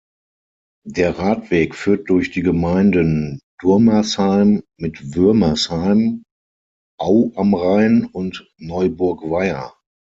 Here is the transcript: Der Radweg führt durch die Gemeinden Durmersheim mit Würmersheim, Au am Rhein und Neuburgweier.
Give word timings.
Der 0.87 1.19
Radweg 1.19 1.75
führt 1.75 2.09
durch 2.09 2.31
die 2.31 2.41
Gemeinden 2.41 3.39
Durmersheim 3.59 4.63
mit 4.79 5.13
Würmersheim, 5.13 6.23
Au 6.97 7.31
am 7.35 7.53
Rhein 7.53 8.05
und 8.05 8.51
Neuburgweier. 8.57 9.75